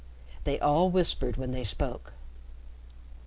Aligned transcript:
They 0.45 0.59
all 0.59 0.89
whispered 0.89 1.37
when 1.37 1.51
they 1.51 1.63
spoke. 1.63 2.13